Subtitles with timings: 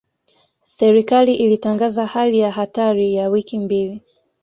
[0.65, 4.01] Serikali ilitangaza hali ya hatari ya wiki mbili.